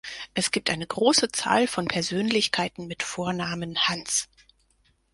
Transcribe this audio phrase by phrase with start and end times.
[0.33, 4.29] Es gibt eine große Zahl von Persönlichkeiten mit Vornamen Hans.